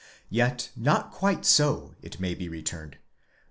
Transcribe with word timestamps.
Yet 0.31 0.71
not 0.75 1.11
quite 1.11 1.45
so, 1.45 1.93
it 2.01 2.19
may 2.19 2.33
be 2.33 2.49
returned. 2.49 2.97